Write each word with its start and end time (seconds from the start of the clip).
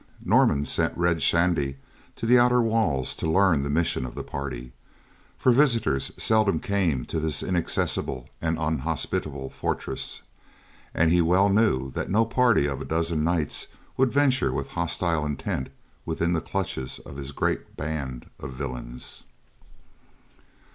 Norman 0.25 0.65
sent 0.65 0.97
Red 0.97 1.21
Shandy 1.21 1.77
to 2.15 2.25
the 2.25 2.39
outer 2.39 2.59
walls 2.59 3.15
to 3.17 3.29
learn 3.29 3.61
the 3.61 3.69
mission 3.69 4.03
of 4.03 4.15
the 4.15 4.23
party, 4.23 4.71
for 5.37 5.51
visitors 5.51 6.11
seldom 6.17 6.59
came 6.59 7.05
to 7.05 7.19
this 7.19 7.43
inaccessible 7.43 8.27
and 8.41 8.57
unhospitable 8.57 9.51
fortress; 9.51 10.23
and 10.95 11.11
he 11.11 11.21
well 11.21 11.49
knew 11.49 11.91
that 11.91 12.09
no 12.09 12.25
party 12.25 12.65
of 12.65 12.81
a 12.81 12.85
dozen 12.85 13.23
knights 13.23 13.67
would 13.95 14.11
venture 14.11 14.51
with 14.51 14.69
hostile 14.69 15.23
intent 15.23 15.69
within 16.03 16.33
the 16.33 16.41
clutches 16.41 16.97
of 16.97 17.15
his 17.17 17.31
great 17.31 17.77
band 17.77 18.27
of 18.39 18.53
villains. 18.53 19.25